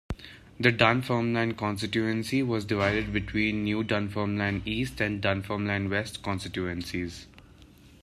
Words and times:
The 0.59 0.71
Dunfermline 0.71 1.51
constituency 1.53 2.41
was 2.41 2.65
divided 2.65 3.13
between 3.13 3.63
new 3.63 3.83
Dunfermline 3.83 4.63
East 4.65 4.99
and 4.99 5.21
Dunfermline 5.21 5.91
West 5.91 6.23
constituencies. 6.23 7.27